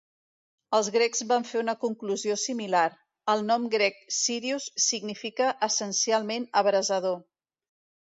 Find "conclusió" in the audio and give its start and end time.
1.83-2.37